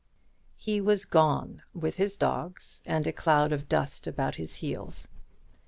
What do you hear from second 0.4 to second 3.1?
He was gone, with his dogs and